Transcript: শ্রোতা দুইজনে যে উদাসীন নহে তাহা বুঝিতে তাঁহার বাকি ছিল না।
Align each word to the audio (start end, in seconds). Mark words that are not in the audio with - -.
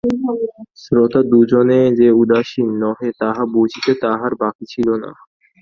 শ্রোতা 0.75 1.21
দুইজনে 1.31 1.79
যে 1.99 2.07
উদাসীন 2.21 2.67
নহে 2.81 3.09
তাহা 3.21 3.43
বুঝিতে 3.53 3.91
তাঁহার 4.03 4.31
বাকি 4.41 4.65
ছিল 4.73 4.87
না। 5.03 5.11